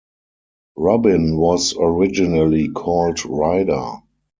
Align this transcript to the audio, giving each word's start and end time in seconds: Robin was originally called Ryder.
Robin 0.77 1.37
was 1.37 1.75
originally 1.77 2.69
called 2.69 3.23
Ryder. 3.23 3.97